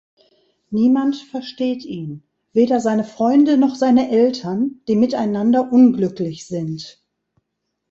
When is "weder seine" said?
2.53-3.03